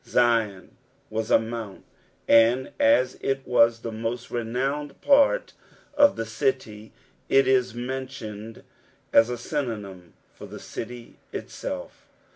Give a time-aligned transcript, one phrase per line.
[0.03, 0.75] Zion
[1.11, 1.85] was a mount,
[2.27, 5.53] and as it was the most renowned part
[5.93, 6.91] of the city,
[7.29, 8.63] it is mentjooed
[9.13, 12.07] ■s a synonym for the city itself.